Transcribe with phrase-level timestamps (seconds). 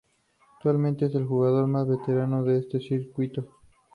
[0.55, 3.47] Actualmente es el jugador más veterano de este circuito.